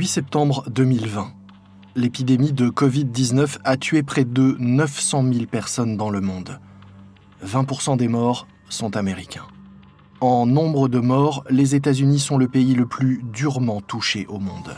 [0.00, 1.30] 8 septembre 2020.
[1.94, 6.58] L'épidémie de Covid-19 a tué près de 900 000 personnes dans le monde.
[7.44, 9.46] 20% des morts sont américains.
[10.22, 14.74] En nombre de morts, les États-Unis sont le pays le plus durement touché au monde.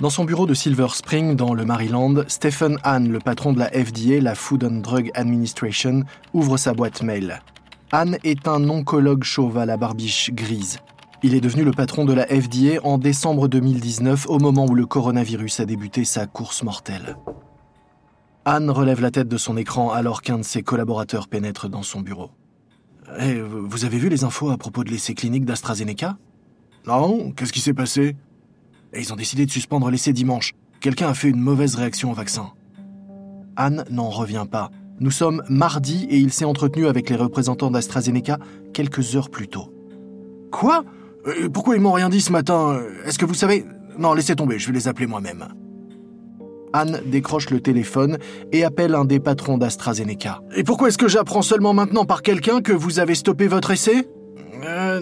[0.00, 3.68] Dans son bureau de Silver Spring, dans le Maryland, Stephen Hahn, le patron de la
[3.68, 7.42] FDA, la Food and Drug Administration, ouvre sa boîte mail.
[7.92, 10.78] Hahn est un oncologue chauve à la barbiche grise.
[11.22, 14.86] Il est devenu le patron de la FDA en décembre 2019, au moment où le
[14.86, 17.16] coronavirus a débuté sa course mortelle.
[18.44, 22.00] Anne relève la tête de son écran alors qu'un de ses collaborateurs pénètre dans son
[22.00, 22.30] bureau.
[23.20, 26.16] Eh, vous avez vu les infos à propos de l'essai clinique d'AstraZeneca?
[26.88, 28.16] Non, qu'est-ce qui s'est passé?
[28.92, 30.54] Eh, Ils ont décidé de suspendre l'essai dimanche.
[30.80, 32.52] Quelqu'un a fait une mauvaise réaction au vaccin.
[33.54, 34.70] Anne n'en revient pas.
[34.98, 38.38] Nous sommes mardi et il s'est entretenu avec les représentants d'AstraZeneca
[38.72, 39.72] quelques heures plus tôt.
[40.50, 40.84] Quoi?
[41.26, 43.64] Euh, pourquoi ils m'ont rien dit ce matin Est-ce que vous savez
[43.98, 45.48] Non, laissez tomber, je vais les appeler moi-même.
[46.72, 48.18] Anne décroche le téléphone
[48.50, 50.40] et appelle un des patrons d'AstraZeneca.
[50.56, 54.08] Et pourquoi est-ce que j'apprends seulement maintenant par quelqu'un que vous avez stoppé votre essai
[54.64, 55.00] euh,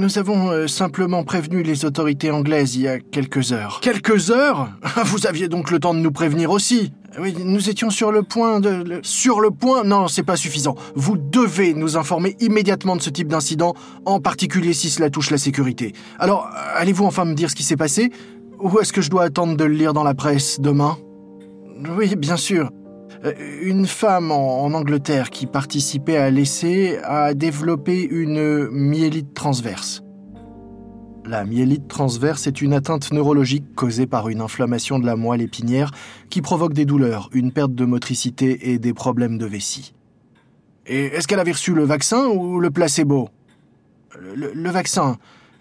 [0.00, 3.80] Nous avons euh, simplement prévenu les autorités anglaises il y a quelques heures.
[3.82, 4.70] Quelques heures?
[5.04, 8.60] Vous aviez donc le temps de nous prévenir aussi oui, nous étions sur le point
[8.60, 9.00] de...
[9.02, 9.82] Sur le point?
[9.82, 10.76] Non, c'est pas suffisant.
[10.94, 15.36] Vous devez nous informer immédiatement de ce type d'incident, en particulier si cela touche la
[15.36, 15.92] sécurité.
[16.20, 18.12] Alors, allez-vous enfin me dire ce qui s'est passé?
[18.60, 20.98] Ou est-ce que je dois attendre de le lire dans la presse demain?
[21.96, 22.70] Oui, bien sûr.
[23.24, 23.32] Euh,
[23.62, 30.02] une femme en, Angleterre qui participait à l'essai a développé une myélite transverse.
[31.26, 35.90] La myélite transverse est une atteinte neurologique causée par une inflammation de la moelle épinière
[36.30, 39.94] qui provoque des douleurs, une perte de motricité et des problèmes de vessie.
[40.86, 43.28] Et est-ce qu'elle avait reçu le vaccin ou le placebo?
[44.34, 45.18] Le, vaccin.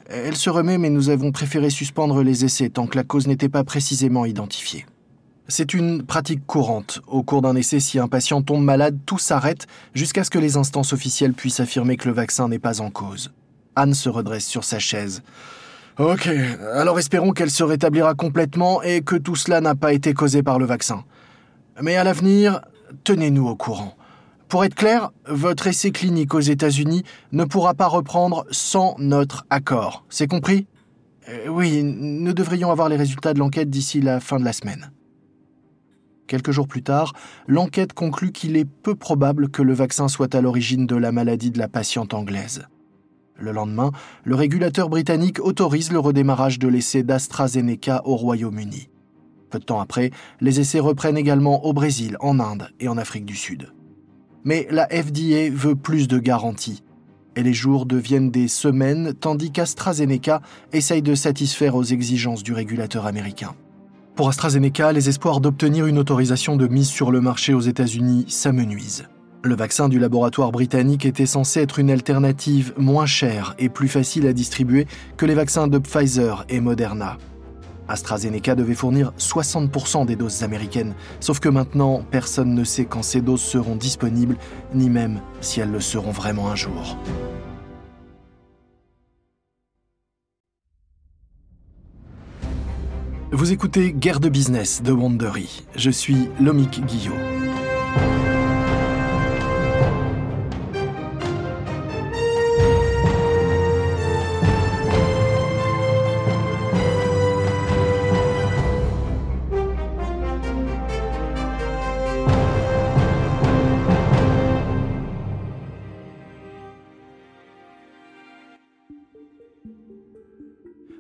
[0.09, 3.49] Elle se remet, mais nous avons préféré suspendre les essais tant que la cause n'était
[3.49, 4.85] pas précisément identifiée.
[5.51, 7.01] C'est une pratique courante.
[7.07, 9.65] Au cours d'un essai, si un patient tombe malade, tout s'arrête
[9.95, 13.31] jusqu'à ce que les instances officielles puissent affirmer que le vaccin n'est pas en cause.
[13.75, 15.23] Anne se redresse sur sa chaise.
[15.97, 16.29] Ok,
[16.75, 20.59] alors espérons qu'elle se rétablira complètement et que tout cela n'a pas été causé par
[20.59, 21.03] le vaccin.
[21.81, 22.61] Mais à l'avenir,
[23.03, 23.95] tenez-nous au courant.
[24.49, 30.05] Pour être clair, votre essai clinique aux États-Unis ne pourra pas reprendre sans notre accord.
[30.09, 30.67] C'est compris?
[31.27, 34.91] Euh, Oui, nous devrions avoir les résultats de l'enquête d'ici la fin de la semaine.
[36.29, 37.13] Quelques jours plus tard,
[37.47, 41.49] l'enquête conclut qu'il est peu probable que le vaccin soit à l'origine de la maladie
[41.49, 42.67] de la patiente anglaise.
[43.35, 43.89] Le lendemain,
[44.25, 48.89] le régulateur britannique autorise le redémarrage de l'essai d'AstraZeneca au Royaume-Uni.
[49.49, 53.25] Peu de temps après, les essais reprennent également au Brésil, en Inde et en Afrique
[53.25, 53.73] du Sud.
[54.43, 56.83] Mais la FDA veut plus de garanties.
[57.37, 63.07] Et les jours deviennent des semaines, tandis qu'AstraZeneca essaye de satisfaire aux exigences du régulateur
[63.07, 63.55] américain.
[64.15, 69.07] Pour AstraZeneca, les espoirs d'obtenir une autorisation de mise sur le marché aux États-Unis s'amenuisent.
[69.43, 74.27] Le vaccin du laboratoire britannique était censé être une alternative moins chère et plus facile
[74.27, 77.17] à distribuer que les vaccins de Pfizer et Moderna.
[77.87, 83.21] AstraZeneca devait fournir 60% des doses américaines, sauf que maintenant, personne ne sait quand ces
[83.21, 84.37] doses seront disponibles,
[84.73, 86.97] ni même si elles le seront vraiment un jour.
[93.31, 95.63] Vous écoutez Guerre de business de Wandery.
[95.75, 97.13] Je suis Lomik Guillot.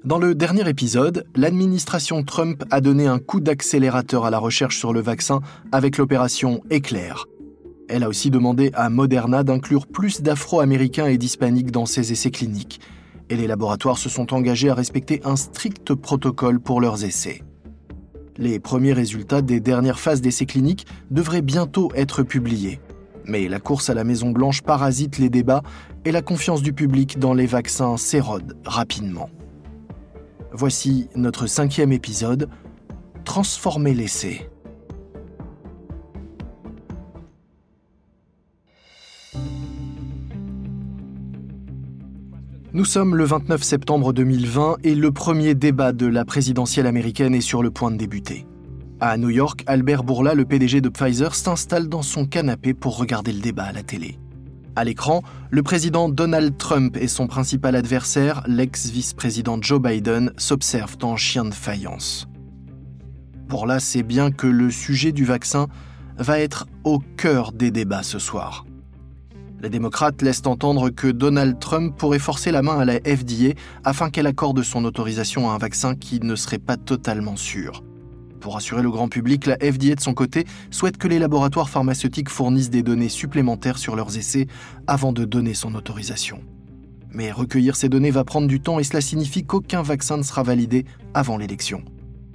[0.09, 4.91] Dans le dernier épisode, l'administration Trump a donné un coup d'accélérateur à la recherche sur
[4.91, 5.39] le vaccin
[5.71, 7.27] avec l'opération Éclair.
[7.87, 12.81] Elle a aussi demandé à Moderna d'inclure plus d'Afro-Américains et d'Hispaniques dans ses essais cliniques.
[13.29, 17.43] Et les laboratoires se sont engagés à respecter un strict protocole pour leurs essais.
[18.35, 22.79] Les premiers résultats des dernières phases d'essais cliniques devraient bientôt être publiés.
[23.25, 25.61] Mais la course à la Maison-Blanche parasite les débats
[26.03, 29.29] et la confiance du public dans les vaccins s'érode rapidement.
[30.51, 32.49] Voici notre cinquième épisode,
[33.23, 34.49] Transformer l'essai.
[42.73, 47.41] Nous sommes le 29 septembre 2020 et le premier débat de la présidentielle américaine est
[47.41, 48.47] sur le point de débuter.
[48.99, 53.33] À New York, Albert Bourla, le PDG de Pfizer, s'installe dans son canapé pour regarder
[53.33, 54.17] le débat à la télé.
[54.79, 61.17] À l'écran, le président Donald Trump et son principal adversaire, l'ex-vice-président Joe Biden, s'observent en
[61.17, 62.29] chien de faïence.
[63.49, 65.67] Pour là, c'est bien que le sujet du vaccin
[66.17, 68.65] va être au cœur des débats ce soir.
[69.61, 74.09] Les démocrates laissent entendre que Donald Trump pourrait forcer la main à la FDA afin
[74.09, 77.83] qu'elle accorde son autorisation à un vaccin qui ne serait pas totalement sûr.
[78.39, 82.29] Pour assurer le grand public, la FDA de son côté souhaite que les laboratoires pharmaceutiques
[82.29, 84.47] fournissent des données supplémentaires sur leurs essais
[84.87, 86.41] avant de donner son autorisation.
[87.11, 90.43] Mais recueillir ces données va prendre du temps et cela signifie qu'aucun vaccin ne sera
[90.43, 91.83] validé avant l'élection.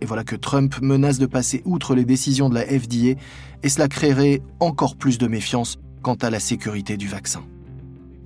[0.01, 3.19] Et voilà que Trump menace de passer outre les décisions de la FDA
[3.62, 7.45] et cela créerait encore plus de méfiance quant à la sécurité du vaccin.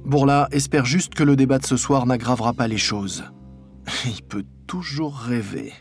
[0.04, 3.24] Bourla espère juste que le débat de ce soir n'aggravera pas les choses.
[4.06, 5.72] Il peut toujours rêver.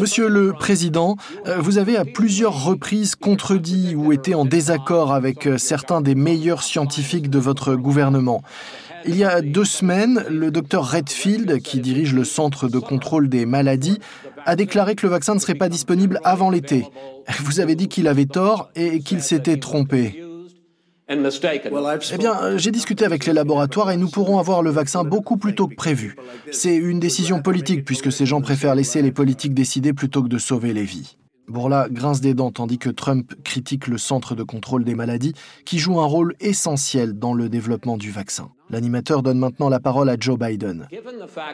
[0.00, 1.16] Monsieur le Président,
[1.46, 6.16] euh, vous avez à plusieurs reprises contredit ou été en désaccord avec euh, certains des
[6.16, 8.42] meilleurs scientifiques de votre gouvernement.
[9.06, 13.46] Il y a deux semaines, le docteur Redfield, qui dirige le Centre de contrôle des
[13.46, 14.00] maladies,
[14.44, 16.84] a déclaré que le vaccin ne serait pas disponible avant l'été.
[17.44, 20.27] Vous avez dit qu'il avait tort et qu'il s'était trompé.
[22.12, 25.36] Eh bien, euh, j'ai discuté avec les laboratoires et nous pourrons avoir le vaccin beaucoup
[25.36, 26.16] plus tôt que prévu.
[26.50, 30.38] C'est une décision politique puisque ces gens préfèrent laisser les politiques décider plutôt que de
[30.38, 31.17] sauver les vies.
[31.48, 35.32] Bourla grince des dents tandis que Trump critique le Centre de contrôle des maladies
[35.64, 38.50] qui joue un rôle essentiel dans le développement du vaccin.
[38.70, 40.88] L'animateur donne maintenant la parole à Joe Biden.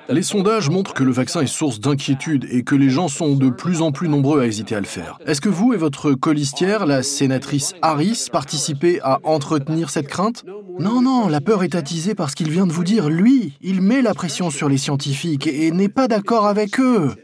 [0.08, 3.50] Les sondages montrent que le vaccin est source d'inquiétude et que les gens sont de
[3.50, 5.18] plus en plus nombreux à hésiter à le faire.
[5.24, 10.44] Est-ce que vous et votre colistière, la sénatrice Harris, participez à entretenir cette crainte?
[10.80, 13.08] Non, non, la peur est attisée par ce qu'il vient de vous dire.
[13.08, 17.14] Lui, il met la pression sur les scientifiques et n'est pas d'accord avec eux.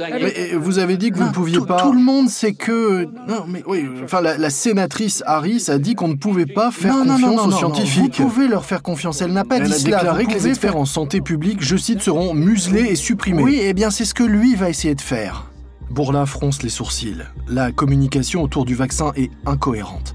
[0.00, 1.82] Mais vous avez dit que vous ne pouviez pas.
[1.82, 3.04] Tout le monde sait que.
[3.04, 3.86] Non, mais oui.
[4.04, 8.20] Enfin, la, sénatrice Harris a dit qu'on ne pouvait pas faire confiance aux scientifiques.
[8.20, 9.20] Vous pouvez leur faire confiance.
[9.22, 9.88] Elle n'a pas dit cela.
[9.88, 13.42] Elle a déclaré que les experts en santé publique, je cite, seront muselés et supprimés.
[13.42, 15.50] Oui, eh bien, c'est ce que lui va essayer de faire.
[15.90, 17.24] Bourla fronce les sourcils.
[17.48, 20.14] La communication autour du vaccin est incohérente.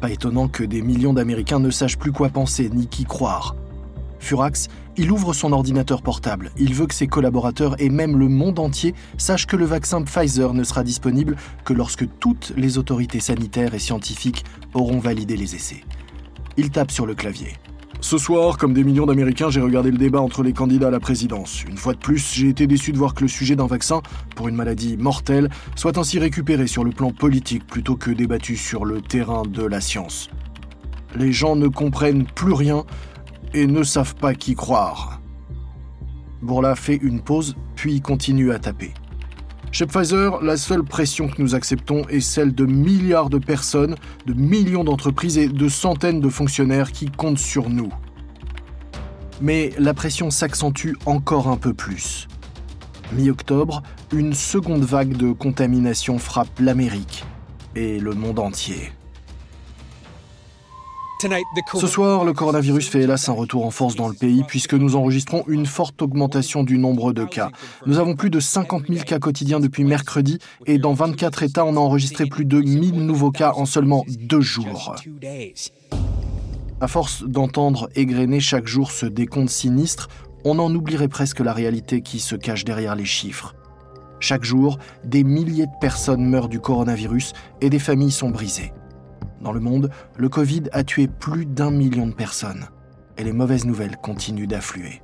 [0.00, 3.54] Pas étonnant que des millions d'Américains ne sachent plus quoi penser ni qui croire.
[4.18, 6.50] Furax, il ouvre son ordinateur portable.
[6.58, 10.54] Il veut que ses collaborateurs et même le monde entier sachent que le vaccin Pfizer
[10.54, 14.44] ne sera disponible que lorsque toutes les autorités sanitaires et scientifiques
[14.74, 15.84] auront validé les essais.
[16.56, 17.54] Il tape sur le clavier.
[18.02, 20.98] Ce soir, comme des millions d'Américains, j'ai regardé le débat entre les candidats à la
[20.98, 21.62] présidence.
[21.62, 24.02] Une fois de plus, j'ai été déçu de voir que le sujet d'un vaccin,
[24.34, 28.84] pour une maladie mortelle, soit ainsi récupéré sur le plan politique plutôt que débattu sur
[28.84, 30.30] le terrain de la science.
[31.14, 32.84] Les gens ne comprennent plus rien
[33.54, 35.20] et ne savent pas qui croire.
[36.42, 38.92] Bourla fait une pause, puis continue à taper.
[39.70, 43.96] Chez Pfizer, la seule pression que nous acceptons est celle de milliards de personnes,
[44.26, 47.90] de millions d'entreprises et de centaines de fonctionnaires qui comptent sur nous.
[49.40, 52.28] Mais la pression s'accentue encore un peu plus.
[53.12, 53.82] Mi-octobre,
[54.12, 57.24] une seconde vague de contamination frappe l'Amérique
[57.74, 58.92] et le monde entier.
[61.74, 64.96] Ce soir, le coronavirus fait hélas un retour en force dans le pays puisque nous
[64.96, 67.50] enregistrons une forte augmentation du nombre de cas.
[67.86, 71.76] Nous avons plus de 50 000 cas quotidiens depuis mercredi et dans 24 États, on
[71.76, 74.96] a enregistré plus de 1000 nouveaux cas en seulement deux jours.
[76.80, 80.08] À force d'entendre égrener chaque jour ce décompte sinistre,
[80.44, 83.54] on en oublierait presque la réalité qui se cache derrière les chiffres.
[84.18, 88.72] Chaque jour, des milliers de personnes meurent du coronavirus et des familles sont brisées.
[89.42, 92.66] Dans le monde, le Covid a tué plus d'un million de personnes.
[93.18, 95.02] Et les mauvaises nouvelles continuent d'affluer.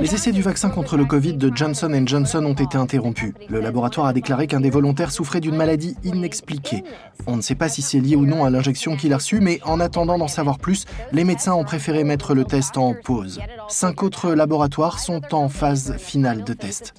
[0.00, 3.32] Les essais du vaccin contre le Covid de Johnson Johnson ont été interrompus.
[3.48, 6.84] Le laboratoire a déclaré qu'un des volontaires souffrait d'une maladie inexpliquée.
[7.26, 9.60] On ne sait pas si c'est lié ou non à l'injection qu'il a reçue, mais
[9.64, 13.40] en attendant d'en savoir plus, les médecins ont préféré mettre le test en pause.
[13.68, 16.94] Cinq autres laboratoires sont en phase finale de test.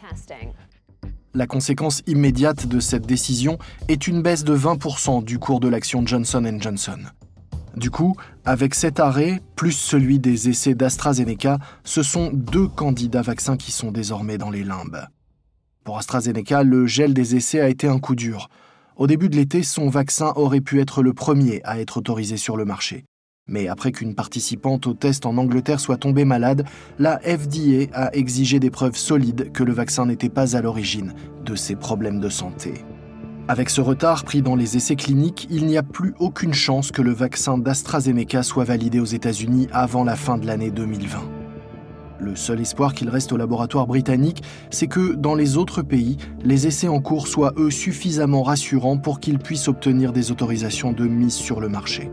[1.35, 6.03] La conséquence immédiate de cette décision est une baisse de 20% du cours de l'action
[6.03, 6.97] Johnson Johnson.
[7.75, 13.57] Du coup, avec cet arrêt, plus celui des essais d'AstraZeneca, ce sont deux candidats vaccins
[13.57, 15.05] qui sont désormais dans les limbes.
[15.83, 18.49] Pour AstraZeneca, le gel des essais a été un coup dur.
[18.95, 22.57] Au début de l'été, son vaccin aurait pu être le premier à être autorisé sur
[22.57, 23.05] le marché.
[23.49, 26.65] Mais après qu'une participante au test en Angleterre soit tombée malade,
[26.99, 31.13] la FDA a exigé des preuves solides que le vaccin n'était pas à l'origine
[31.45, 32.85] de ses problèmes de santé.
[33.47, 37.01] Avec ce retard pris dans les essais cliniques, il n'y a plus aucune chance que
[37.01, 41.17] le vaccin d'AstraZeneca soit validé aux États-Unis avant la fin de l'année 2020.
[42.19, 46.67] Le seul espoir qu'il reste au laboratoire britannique, c'est que dans les autres pays, les
[46.67, 51.33] essais en cours soient eux suffisamment rassurants pour qu'ils puissent obtenir des autorisations de mise
[51.33, 52.11] sur le marché.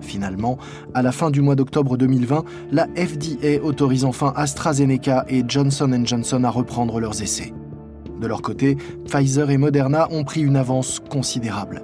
[0.00, 0.58] Finalement,
[0.94, 6.44] à la fin du mois d'octobre 2020, la FDA autorise enfin AstraZeneca et Johnson Johnson
[6.44, 7.52] à reprendre leurs essais.
[8.20, 8.76] De leur côté,
[9.06, 11.82] Pfizer et Moderna ont pris une avance considérable.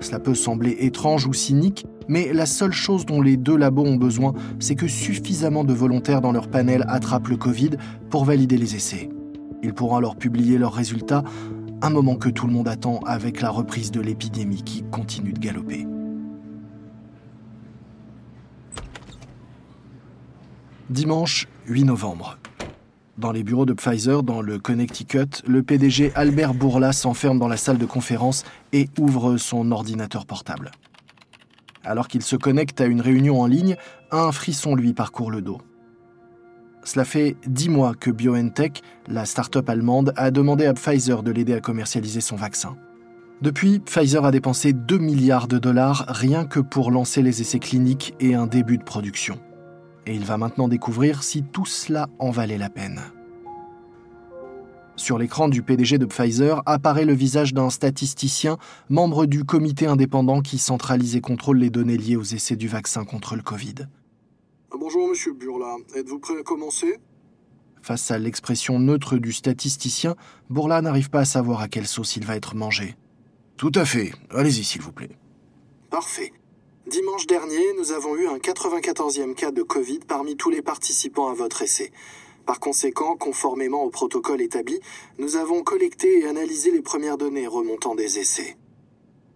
[0.00, 3.96] Cela peut sembler étrange ou cynique, mais la seule chose dont les deux labos ont
[3.96, 7.70] besoin, c'est que suffisamment de volontaires dans leur panel attrapent le Covid
[8.08, 9.10] pour valider les essais.
[9.62, 11.22] Ils pourront alors publier leurs résultats,
[11.82, 15.38] un moment que tout le monde attend avec la reprise de l'épidémie qui continue de
[15.38, 15.86] galoper.
[20.90, 22.36] Dimanche 8 novembre.
[23.16, 27.56] Dans les bureaux de Pfizer, dans le Connecticut, le PDG Albert Bourla s'enferme dans la
[27.56, 28.42] salle de conférence
[28.72, 30.72] et ouvre son ordinateur portable.
[31.84, 33.76] Alors qu'il se connecte à une réunion en ligne,
[34.10, 35.58] un frisson lui parcourt le dos.
[36.82, 41.54] Cela fait dix mois que BioNTech, la start-up allemande, a demandé à Pfizer de l'aider
[41.54, 42.76] à commercialiser son vaccin.
[43.42, 48.12] Depuis, Pfizer a dépensé 2 milliards de dollars rien que pour lancer les essais cliniques
[48.18, 49.38] et un début de production
[50.10, 53.00] et il va maintenant découvrir si tout cela en valait la peine.
[54.96, 60.42] Sur l'écran du PDG de Pfizer apparaît le visage d'un statisticien, membre du comité indépendant
[60.42, 63.86] qui centralise et contrôle les données liées aux essais du vaccin contre le Covid.
[64.76, 66.98] Bonjour Monsieur Burla, êtes-vous prêt à commencer?
[67.80, 70.16] Face à l'expression neutre du statisticien,
[70.50, 72.96] Bourla n'arrive pas à savoir à quelle sauce il va être mangé.
[73.56, 75.16] Tout à fait, allez-y s'il vous plaît.
[75.88, 76.32] Parfait.
[76.90, 81.34] Dimanche dernier, nous avons eu un 94e cas de Covid parmi tous les participants à
[81.34, 81.92] votre essai.
[82.46, 84.80] Par conséquent, conformément au protocole établi,
[85.16, 88.56] nous avons collecté et analysé les premières données remontant des essais.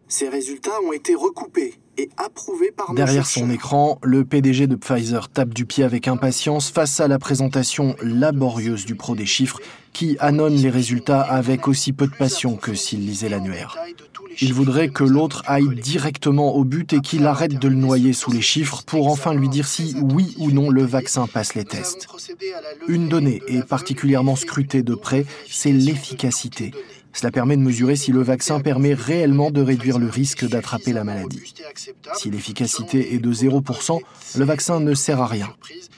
[0.08, 5.28] Ces résultats ont été recoupés et approuvés par Derrière son écran, le PDG de Pfizer
[5.28, 9.60] tape du pied avec impatience face à la présentation laborieuse du pro des chiffres
[9.92, 13.78] qui annonce les résultats avec aussi peu de passion que s'il lisait l'annuaire.
[14.40, 18.30] Il voudrait que l'autre aille directement au but et qu'il arrête de le noyer sous
[18.30, 22.08] les chiffres pour enfin lui dire si oui ou non le vaccin passe les tests.
[22.88, 26.72] Une donnée est particulièrement scrutée de près, c'est l'efficacité.
[27.12, 31.04] Cela permet de mesurer si le vaccin permet réellement de réduire le risque d'attraper la
[31.04, 31.54] maladie.
[32.14, 34.00] Si l'efficacité est de 0%,
[34.36, 35.54] le vaccin ne sert à rien.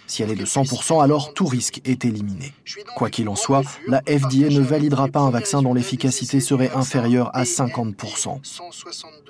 [0.07, 2.53] Si elle est de 100%, alors tout risque est éliminé.
[2.97, 7.31] Quoi qu'il en soit, la FDA ne validera pas un vaccin dont l'efficacité serait inférieure
[7.35, 8.39] à 50%.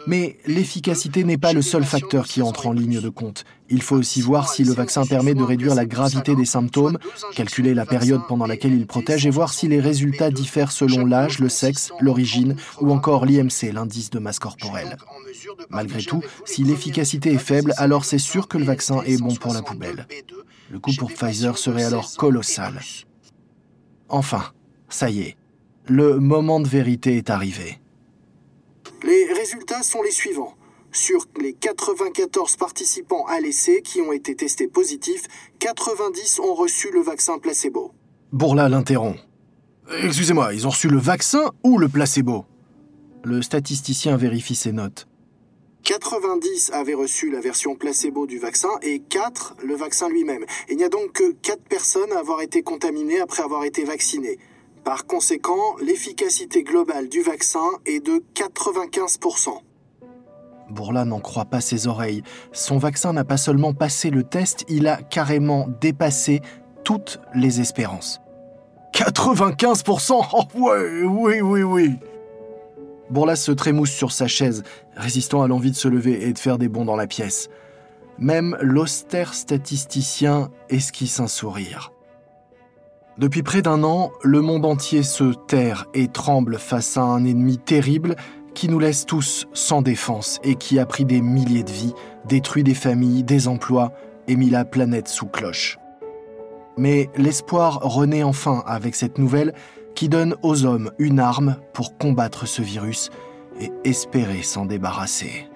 [0.07, 3.45] Mais l'efficacité n'est pas le seul facteur qui entre en ligne de compte.
[3.69, 6.99] Il faut aussi voir si le vaccin permet de réduire la gravité des symptômes,
[7.35, 11.41] calculer la période pendant laquelle il protège et voir si les résultats diffèrent selon l'âge,
[11.41, 14.97] le sexe, l'origine ou encore l'IMC, l'indice de masse corporelle.
[15.71, 19.53] Malgré tout, si l'efficacité est faible, alors c'est sûr que le vaccin est bon pour
[19.53, 20.07] la poubelle.
[20.71, 22.81] Le coût pour Pfizer serait alors colossal.
[24.09, 24.53] Enfin,
[24.89, 25.37] ça y est,
[25.87, 27.79] le moment de vérité est arrivé.
[29.03, 30.55] Les résultats sont les suivants.
[30.93, 35.25] Sur les 94 participants à l'essai qui ont été testés positifs,
[35.59, 37.93] 90 ont reçu le vaccin placebo.
[38.33, 39.21] Bourla l'interrompt.
[40.03, 42.47] Excusez-moi, ils ont reçu le vaccin ou le placebo?
[43.25, 45.07] Le statisticien vérifie ses notes.
[45.87, 50.45] 90 avaient reçu la version placebo du vaccin et 4 le vaccin lui-même.
[50.69, 54.41] Il n'y a donc que 4 personnes à avoir été contaminées après avoir été vaccinées.
[54.83, 59.61] Par conséquent, l'efficacité globale du vaccin est de 95%.
[60.71, 62.25] Bourla n'en croit pas ses oreilles.
[62.51, 66.41] Son vaccin n'a pas seulement passé le test, il a carrément dépassé
[66.83, 68.21] toutes les espérances.
[68.93, 71.91] 95% Oh ouais, oui, oui, oui
[73.11, 74.63] Bourlas se trémousse sur sa chaise,
[74.97, 77.49] résistant à l'envie de se lever et de faire des bonds dans la pièce.
[78.19, 81.93] Même l'austère statisticien esquisse un sourire.
[83.19, 87.57] Depuis près d'un an, le monde entier se terre et tremble face à un ennemi
[87.57, 88.17] terrible
[88.55, 91.95] qui nous laisse tous sans défense et qui a pris des milliers de vies,
[92.27, 93.93] détruit des familles, des emplois
[94.29, 95.79] et mis la planète sous cloche.
[96.79, 99.55] Mais l'espoir renaît enfin avec cette nouvelle
[99.97, 103.11] qui donne aux hommes une arme pour combattre ce virus
[103.61, 105.49] et espérer s'en débarrasser.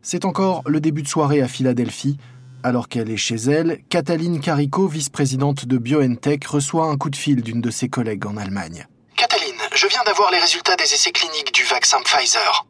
[0.00, 2.16] C'est encore le début de soirée à Philadelphie.
[2.64, 7.42] Alors qu'elle est chez elle, Cataline Carico, vice-présidente de BioNTech, reçoit un coup de fil
[7.42, 8.86] d'une de ses collègues en Allemagne.
[9.16, 12.66] Cataline, je viens d'avoir les résultats des essais cliniques du vaccin Pfizer.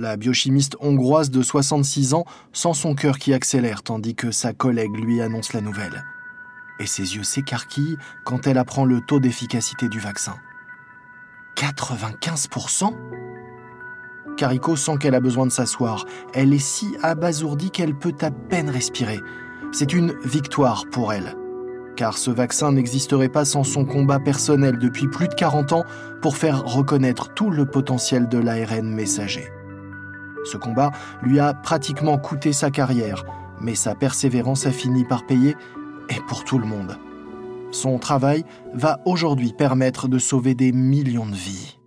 [0.00, 4.96] La biochimiste hongroise de 66 ans sent son cœur qui accélère tandis que sa collègue
[4.96, 6.04] lui annonce la nouvelle.
[6.80, 10.34] Et ses yeux s'écarquillent quand elle apprend le taux d'efficacité du vaccin.
[11.56, 12.92] 95%
[14.36, 16.06] Carico sent qu'elle a besoin de s'asseoir.
[16.32, 19.20] Elle est si abasourdie qu'elle peut à peine respirer.
[19.70, 21.36] C'est une victoire pour elle.
[21.96, 25.84] car ce vaccin n'existerait pas sans son combat personnel depuis plus de 40 ans
[26.20, 29.53] pour faire reconnaître tout le potentiel de l'ARN messager.
[30.44, 33.24] Ce combat lui a pratiquement coûté sa carrière,
[33.60, 35.56] mais sa persévérance a fini par payer,
[36.10, 36.98] et pour tout le monde.
[37.70, 41.78] Son travail va aujourd'hui permettre de sauver des millions de vies.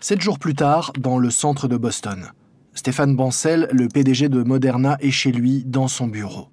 [0.00, 2.32] Sept jours plus tard, dans le centre de Boston,
[2.74, 6.48] Stéphane Bancel, le PDG de Moderna, est chez lui dans son bureau.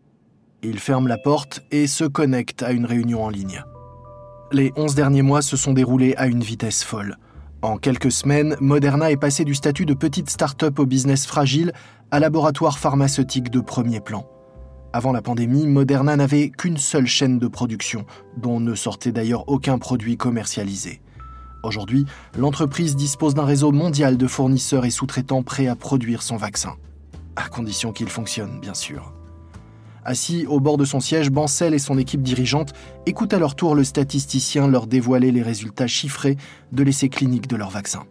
[0.61, 3.63] Il ferme la porte et se connecte à une réunion en ligne.
[4.51, 7.17] Les onze derniers mois se sont déroulés à une vitesse folle.
[7.61, 11.73] En quelques semaines, Moderna est passé du statut de petite start-up au business fragile
[12.09, 14.25] à laboratoire pharmaceutique de premier plan.
[14.93, 18.05] Avant la pandémie, Moderna n'avait qu'une seule chaîne de production,
[18.37, 21.01] dont ne sortait d'ailleurs aucun produit commercialisé.
[21.61, 22.05] Aujourd'hui,
[22.37, 26.75] l'entreprise dispose d'un réseau mondial de fournisseurs et sous-traitants prêts à produire son vaccin.
[27.35, 29.18] À condition qu'il fonctionne, bien sûr.
[30.09, 32.73] Assis au bord de son siège, Bancel et son équipe dirigeante
[33.05, 36.35] écoutent à leur tour le statisticien leur dévoiler les résultats chiffrés
[36.71, 38.07] de l'essai clinique de leur vaccin.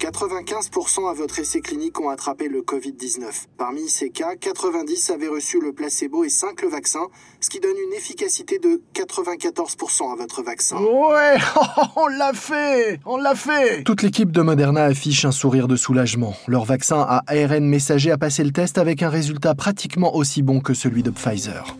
[0.00, 3.46] 95% à votre essai clinique ont attrapé le Covid-19.
[3.56, 7.06] Parmi ces cas, 90 avaient reçu le placebo et 5 le vaccin,
[7.40, 10.76] ce qui donne une efficacité de 94% à votre vaccin.
[10.78, 11.36] Ouais,
[11.96, 16.34] on l'a fait On l'a fait Toute l'équipe de Moderna affiche un sourire de soulagement.
[16.48, 20.60] Leur vaccin à ARN messager a passé le test avec un résultat pratiquement aussi bon
[20.60, 21.76] que celui de Pfizer.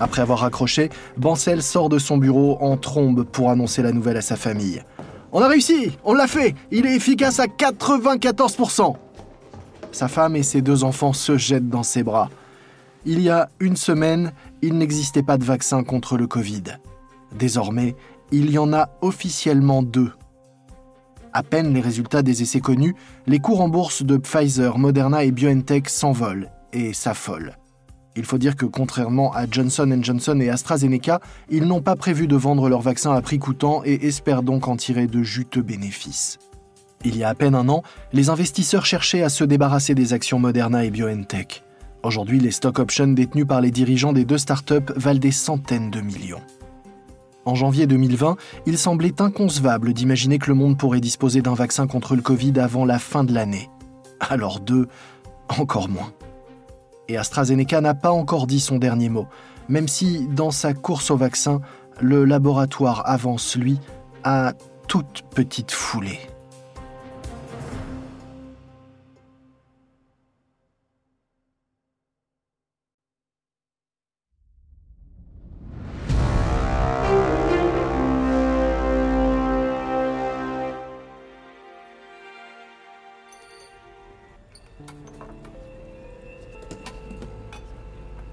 [0.00, 0.88] Après avoir raccroché,
[1.18, 4.82] Bancel sort de son bureau en trombe pour annoncer la nouvelle à sa famille.
[5.32, 8.96] On a réussi On l'a fait Il est efficace à 94%
[9.92, 12.30] Sa femme et ses deux enfants se jettent dans ses bras.
[13.06, 16.64] Il y a une semaine, il n'existait pas de vaccin contre le Covid.
[17.38, 17.96] Désormais,
[18.30, 20.12] il y en a officiellement deux.
[21.32, 22.94] À peine les résultats des essais connus,
[23.26, 27.54] les cours en bourse de Pfizer, Moderna et BioNTech s'envolent et s'affolent.
[28.16, 32.36] Il faut dire que contrairement à Johnson Johnson et AstraZeneca, ils n'ont pas prévu de
[32.36, 36.38] vendre leur vaccin à prix coûtant et espèrent donc en tirer de juteux bénéfices.
[37.04, 40.38] Il y a à peine un an, les investisseurs cherchaient à se débarrasser des actions
[40.38, 41.62] Moderna et BioNTech.
[42.02, 46.00] Aujourd'hui, les stock options détenus par les dirigeants des deux startups valent des centaines de
[46.00, 46.42] millions.
[47.44, 52.16] En janvier 2020, il semblait inconcevable d'imaginer que le monde pourrait disposer d'un vaccin contre
[52.16, 53.70] le Covid avant la fin de l'année.
[54.20, 54.88] Alors deux,
[55.48, 56.12] encore moins
[57.10, 59.26] et AstraZeneca n'a pas encore dit son dernier mot,
[59.68, 61.60] même si, dans sa course au vaccin,
[62.00, 63.78] le laboratoire avance, lui,
[64.22, 64.52] à
[64.86, 66.20] toute petite foulée.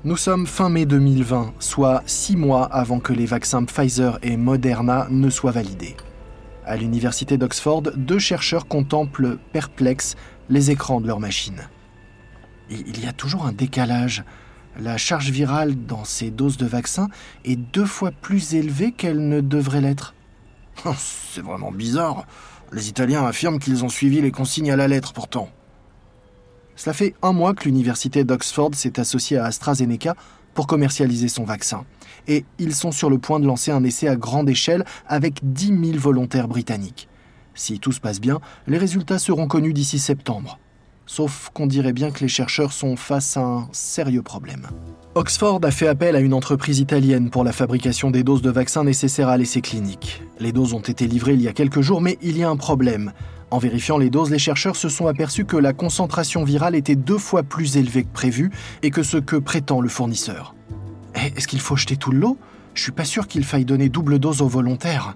[0.07, 5.05] Nous sommes fin mai 2020, soit six mois avant que les vaccins Pfizer et Moderna
[5.09, 5.97] ne soient validés.
[6.65, 10.15] À l'université d'Oxford, deux chercheurs contemplent perplexes
[10.49, 11.67] les écrans de leur machine.
[12.69, 14.23] Il y a toujours un décalage.
[14.79, 17.09] La charge virale dans ces doses de vaccins
[17.43, 20.15] est deux fois plus élevée qu'elle ne devrait l'être.
[20.97, 22.25] C'est vraiment bizarre.
[22.71, 25.49] Les Italiens affirment qu'ils ont suivi les consignes à la lettre pourtant.
[26.77, 30.15] Cela fait un mois que l'université d'Oxford s'est associée à AstraZeneca
[30.53, 31.85] pour commercialiser son vaccin.
[32.27, 35.67] Et ils sont sur le point de lancer un essai à grande échelle avec 10
[35.91, 37.09] 000 volontaires britanniques.
[37.55, 40.59] Si tout se passe bien, les résultats seront connus d'ici septembre.
[41.07, 44.67] Sauf qu'on dirait bien que les chercheurs sont face à un sérieux problème.
[45.15, 48.83] Oxford a fait appel à une entreprise italienne pour la fabrication des doses de vaccins
[48.83, 50.21] nécessaires à l'essai clinique.
[50.39, 52.57] Les doses ont été livrées il y a quelques jours, mais il y a un
[52.57, 53.13] problème.
[53.49, 57.17] En vérifiant les doses, les chercheurs se sont aperçus que la concentration virale était deux
[57.17, 58.51] fois plus élevée que prévu
[58.83, 60.53] et que ce que prétend le fournisseur.
[61.15, 62.37] Eh, est-ce qu'il faut jeter tout le lot?
[62.73, 65.15] Je suis pas sûr qu'il faille donner double dose aux volontaires.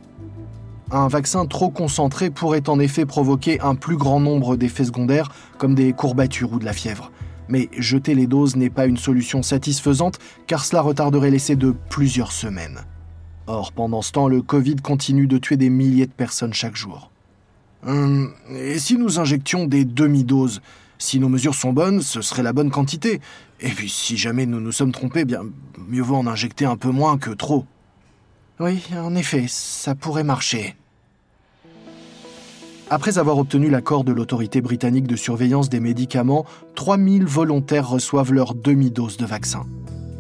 [0.92, 5.76] Un vaccin trop concentré pourrait en effet provoquer un plus grand nombre d'effets secondaires, comme
[5.76, 7.12] des courbatures ou de la fièvre.
[7.50, 12.32] Mais jeter les doses n'est pas une solution satisfaisante, car cela retarderait l'essai de plusieurs
[12.32, 12.80] semaines.
[13.48, 17.11] Or, pendant ce temps, le Covid continue de tuer des milliers de personnes chaque jour.
[17.86, 20.62] Hum, et si nous injections des demi-doses
[20.98, 23.22] Si nos mesures sont bonnes, ce serait la bonne quantité.
[23.60, 25.42] Et puis si jamais nous nous sommes trompés, bien
[25.88, 27.66] mieux vaut en injecter un peu moins que trop.
[28.60, 30.76] Oui, en effet, ça pourrait marcher.
[32.92, 38.54] Après avoir obtenu l'accord de l'autorité britannique de surveillance des médicaments, 3000 volontaires reçoivent leur
[38.54, 39.66] demi-dose de vaccin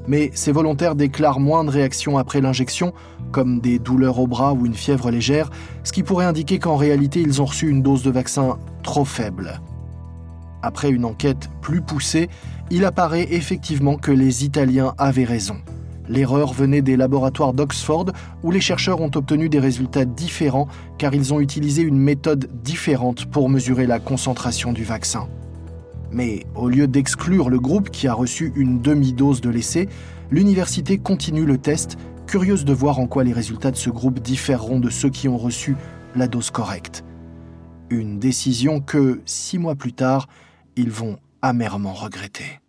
[0.07, 2.93] mais ces volontaires déclarent moins de réactions après l'injection,
[3.31, 5.49] comme des douleurs au bras ou une fièvre légère,
[5.83, 9.61] ce qui pourrait indiquer qu'en réalité ils ont reçu une dose de vaccin trop faible.
[10.63, 12.29] Après une enquête plus poussée,
[12.69, 15.57] il apparaît effectivement que les Italiens avaient raison.
[16.07, 18.07] L'erreur venait des laboratoires d'Oxford
[18.43, 23.25] où les chercheurs ont obtenu des résultats différents car ils ont utilisé une méthode différente
[23.25, 25.27] pour mesurer la concentration du vaccin.
[26.11, 29.87] Mais au lieu d'exclure le groupe qui a reçu une demi-dose de l'essai,
[30.29, 31.97] l'université continue le test,
[32.27, 35.37] curieuse de voir en quoi les résultats de ce groupe différeront de ceux qui ont
[35.37, 35.75] reçu
[36.15, 37.03] la dose correcte.
[37.89, 40.27] Une décision que, six mois plus tard,
[40.75, 42.59] ils vont amèrement regretter.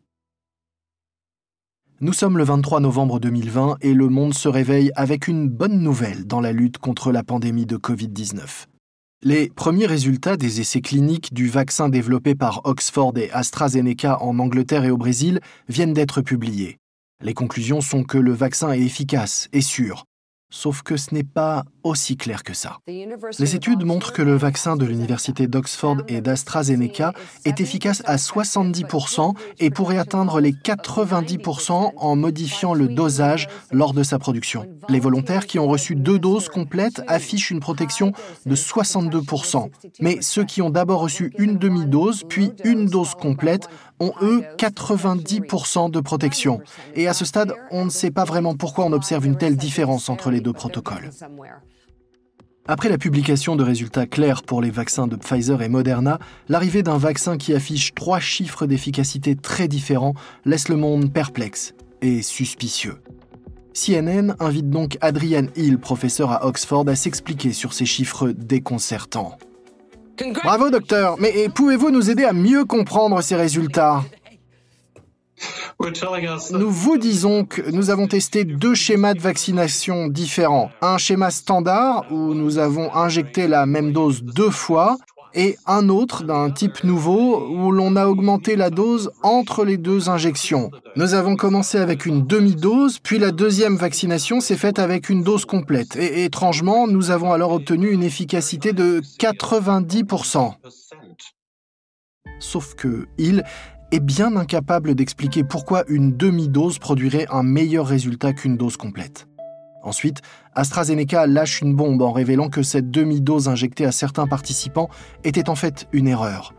[2.01, 6.27] Nous sommes le 23 novembre 2020 et le monde se réveille avec une bonne nouvelle
[6.27, 8.67] dans la lutte contre la pandémie de Covid-19.
[9.25, 14.85] Les premiers résultats des essais cliniques du vaccin développé par Oxford et AstraZeneca en Angleterre
[14.85, 16.79] et au Brésil viennent d'être publiés.
[17.21, 20.07] Les conclusions sont que le vaccin est efficace et sûr,
[20.55, 22.79] Sauf que ce n'est pas aussi clair que ça.
[22.87, 27.15] Les études montrent que le vaccin de l'université d'Oxford et d'AstraZeneca
[27.47, 34.03] est efficace à 70% et pourrait atteindre les 90% en modifiant le dosage lors de
[34.03, 34.67] sa production.
[34.91, 38.13] Les volontaires qui ont reçu deux doses complètes affichent une protection
[38.45, 43.69] de 62%, mais ceux qui ont d'abord reçu une demi-dose puis une dose complète
[44.03, 46.61] ont eux 90% de protection.
[46.95, 50.09] Et à ce stade, on ne sait pas vraiment pourquoi on observe une telle différence
[50.09, 51.11] entre les deux protocoles.
[52.67, 56.99] Après la publication de résultats clairs pour les vaccins de Pfizer et Moderna, l'arrivée d'un
[56.99, 62.99] vaccin qui affiche trois chiffres d'efficacité très différents laisse le monde perplexe et suspicieux.
[63.75, 69.39] CNN invite donc Adrian Hill, professeur à Oxford, à s'expliquer sur ces chiffres déconcertants.
[70.43, 74.03] Bravo docteur, mais pouvez-vous nous aider à mieux comprendre ces résultats?
[76.53, 80.71] Nous vous disons que nous avons testé deux schémas de vaccination différents.
[80.81, 84.97] Un schéma standard où nous avons injecté la même dose deux fois
[85.35, 90.09] et un autre d'un type nouveau où l'on a augmenté la dose entre les deux
[90.09, 90.71] injections.
[90.97, 95.45] Nous avons commencé avec une demi-dose, puis la deuxième vaccination s'est faite avec une dose
[95.45, 95.97] complète.
[95.97, 100.55] Et étrangement, nous avons alors obtenu une efficacité de 90%.
[102.39, 103.45] Sauf que il
[103.93, 109.27] est bien incapable d'expliquer pourquoi une demi-dose produirait un meilleur résultat qu'une dose complète.
[109.83, 110.23] Ensuite,
[110.55, 114.91] AstraZeneca lâche une bombe en révélant que cette demi-dose injectée à certains participants
[115.25, 116.53] était en fait une erreur.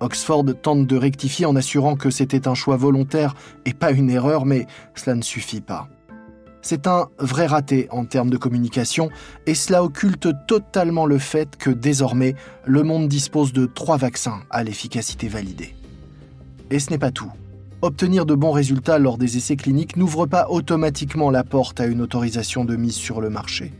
[0.00, 4.46] Oxford tente de rectifier en assurant que c'était un choix volontaire et pas une erreur,
[4.46, 5.88] mais cela ne suffit pas.
[6.62, 9.10] C'est un vrai raté en termes de communication
[9.46, 14.64] et cela occulte totalement le fait que désormais, le monde dispose de trois vaccins à
[14.64, 15.76] l'efficacité validée.
[16.70, 17.30] Et ce n'est pas tout.
[17.82, 22.00] Obtenir de bons résultats lors des essais cliniques n'ouvre pas automatiquement la porte à une
[22.00, 23.70] autorisation de mise sur le marché.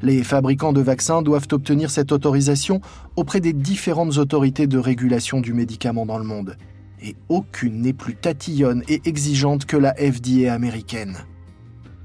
[0.00, 2.80] Les fabricants de vaccins doivent obtenir cette autorisation
[3.14, 6.56] auprès des différentes autorités de régulation du médicament dans le monde.
[7.02, 11.18] Et aucune n'est plus tatillonne et exigeante que la FDA américaine.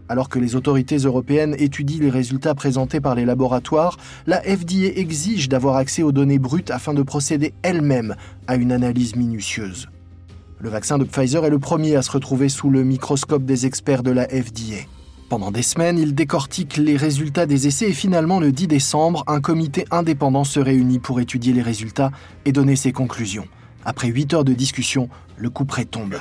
[0.10, 5.48] Alors que les autorités européennes étudient les résultats présentés par les laboratoires, la FDA exige
[5.48, 8.16] d'avoir accès aux données brutes afin de procéder elle-même
[8.48, 9.88] à une analyse minutieuse.
[10.60, 14.02] Le vaccin de Pfizer est le premier à se retrouver sous le microscope des experts
[14.02, 14.88] de la FDA.
[15.30, 19.40] Pendant des semaines, il décortique les résultats des essais et finalement le 10 décembre, un
[19.40, 22.12] comité indépendant se réunit pour étudier les résultats
[22.46, 23.48] et donner ses conclusions.
[23.86, 26.16] Après 8 heures de discussion, le coup près tombe.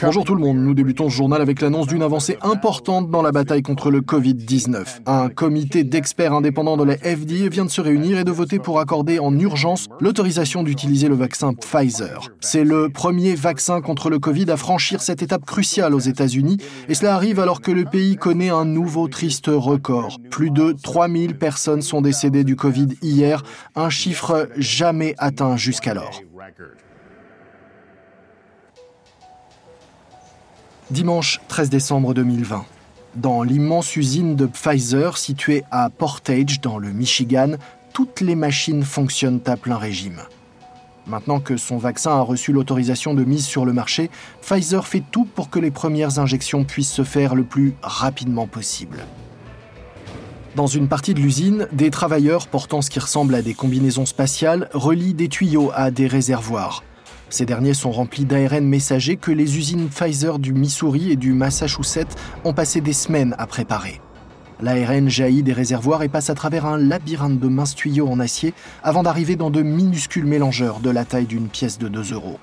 [0.00, 3.30] Bonjour tout le monde, nous débutons ce journal avec l'annonce d'une avancée importante dans la
[3.30, 5.02] bataille contre le Covid-19.
[5.06, 8.80] Un comité d'experts indépendants de la FDA vient de se réunir et de voter pour
[8.80, 12.28] accorder en urgence l'autorisation d'utiliser le vaccin Pfizer.
[12.40, 16.56] C'est le premier vaccin contre le Covid à franchir cette étape cruciale aux États-Unis
[16.88, 20.18] et cela arrive alors que le pays connaît un nouveau triste record.
[20.30, 23.42] Plus de 3000 personnes sont décédées du Covid hier,
[23.76, 26.22] un chiffre jamais atteint jusqu'alors.
[30.90, 32.64] Dimanche 13 décembre 2020.
[33.14, 37.52] Dans l'immense usine de Pfizer située à Portage dans le Michigan,
[37.92, 40.22] toutes les machines fonctionnent à plein régime.
[41.06, 45.24] Maintenant que son vaccin a reçu l'autorisation de mise sur le marché, Pfizer fait tout
[45.24, 48.98] pour que les premières injections puissent se faire le plus rapidement possible.
[50.54, 54.68] Dans une partie de l'usine, des travailleurs portant ce qui ressemble à des combinaisons spatiales
[54.74, 56.84] relient des tuyaux à des réservoirs.
[57.30, 62.18] Ces derniers sont remplis d'ARN messager que les usines Pfizer du Missouri et du Massachusetts
[62.44, 64.02] ont passé des semaines à préparer.
[64.60, 68.52] L'ARN jaillit des réservoirs et passe à travers un labyrinthe de minces tuyaux en acier
[68.82, 72.38] avant d'arriver dans de minuscules mélangeurs de la taille d'une pièce de 2 euros.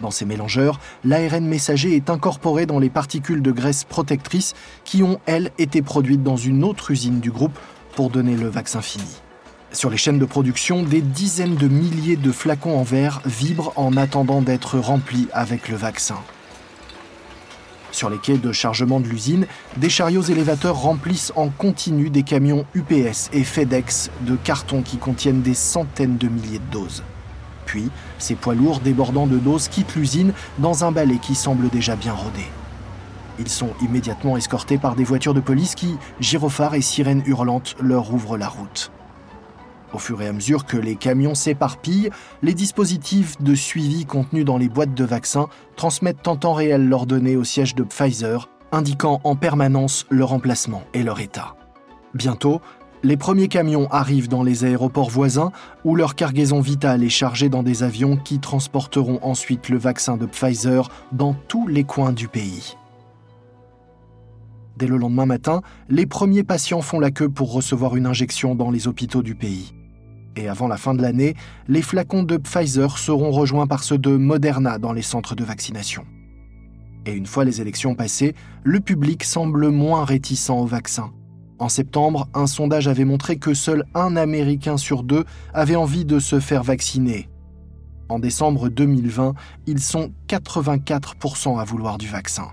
[0.00, 4.54] Dans ces mélangeurs, l'ARN messager est incorporé dans les particules de graisse protectrice
[4.84, 7.58] qui ont, elles, été produites dans une autre usine du groupe
[7.94, 9.22] pour donner le vaccin fini.
[9.72, 13.96] Sur les chaînes de production, des dizaines de milliers de flacons en verre vibrent en
[13.96, 16.18] attendant d'être remplis avec le vaccin.
[17.90, 19.46] Sur les quais de chargement de l'usine,
[19.78, 25.40] des chariots élévateurs remplissent en continu des camions UPS et FedEx de cartons qui contiennent
[25.40, 27.02] des centaines de milliers de doses.
[27.64, 31.96] Puis, ces poids lourds débordant de doses quittent l'usine dans un balai qui semble déjà
[31.96, 32.44] bien rodé.
[33.38, 38.12] Ils sont immédiatement escortés par des voitures de police qui, gyrophares et sirènes hurlantes, leur
[38.12, 38.90] ouvrent la route.
[39.92, 42.10] Au fur et à mesure que les camions s'éparpillent,
[42.42, 47.06] les dispositifs de suivi contenus dans les boîtes de vaccins transmettent en temps réel leurs
[47.06, 51.54] données au siège de Pfizer, indiquant en permanence leur emplacement et leur état.
[52.14, 52.60] Bientôt,
[53.06, 55.52] les premiers camions arrivent dans les aéroports voisins
[55.84, 60.26] où leur cargaison vitale est chargée dans des avions qui transporteront ensuite le vaccin de
[60.26, 62.76] Pfizer dans tous les coins du pays.
[64.76, 68.72] Dès le lendemain matin, les premiers patients font la queue pour recevoir une injection dans
[68.72, 69.72] les hôpitaux du pays.
[70.34, 71.36] Et avant la fin de l'année,
[71.68, 76.04] les flacons de Pfizer seront rejoints par ceux de Moderna dans les centres de vaccination.
[77.06, 81.12] Et une fois les élections passées, le public semble moins réticent au vaccin.
[81.58, 86.18] En septembre, un sondage avait montré que seul un Américain sur deux avait envie de
[86.18, 87.28] se faire vacciner.
[88.08, 89.34] En décembre 2020,
[89.66, 92.48] ils sont 84% à vouloir du vaccin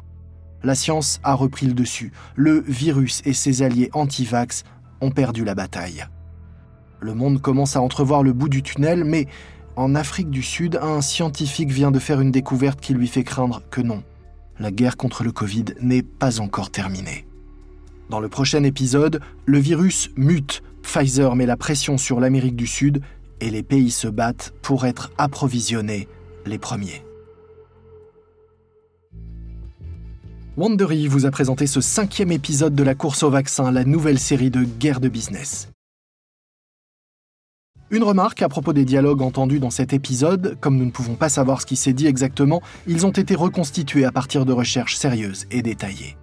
[0.63, 2.11] la science a repris le dessus.
[2.35, 4.63] Le virus et ses alliés anti-vax
[5.01, 6.05] ont perdu la bataille.
[7.01, 9.27] Le monde commence à entrevoir le bout du tunnel, mais
[9.75, 13.61] en Afrique du Sud, un scientifique vient de faire une découverte qui lui fait craindre
[13.69, 14.03] que non.
[14.59, 17.25] La guerre contre le Covid n'est pas encore terminée.
[18.13, 20.61] Dans le prochain épisode, le virus mute.
[20.83, 23.01] Pfizer met la pression sur l'Amérique du Sud
[23.41, 26.07] et les pays se battent pour être approvisionnés
[26.45, 27.03] les premiers.
[30.57, 34.51] Wandery vous a présenté ce cinquième épisode de la course au vaccin, la nouvelle série
[34.51, 35.69] de guerre de business.
[37.89, 41.29] Une remarque à propos des dialogues entendus dans cet épisode, comme nous ne pouvons pas
[41.29, 45.47] savoir ce qui s'est dit exactement, ils ont été reconstitués à partir de recherches sérieuses
[45.49, 46.15] et détaillées.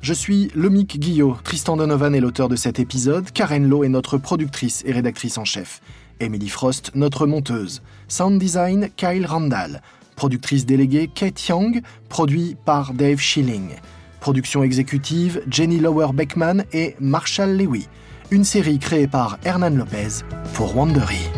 [0.00, 4.16] Je suis Lomic Guillot, Tristan Donovan est l'auteur de cet épisode, Karen Lowe est notre
[4.16, 5.80] productrice et rédactrice en chef,
[6.20, 9.82] Emily Frost, notre monteuse, Sound Design, Kyle Randall,
[10.18, 13.70] Productrice déléguée Kate Young, produit par Dave Schilling.
[14.18, 17.86] Production exécutive Jenny Lower Beckman et Marshall Lewy.
[18.32, 21.30] Une série créée par Hernan Lopez pour Wandery.